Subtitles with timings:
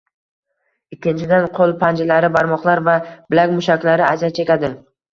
[0.97, 2.99] Ikkinchidan, qo‘l panjalari, barmoqlar va
[3.37, 4.79] bilak mushaklari aziyat chekadi.